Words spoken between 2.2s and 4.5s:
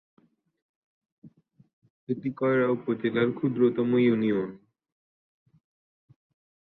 কয়রা উপজেলার ক্ষুদ্রতম ইউনিয়ন।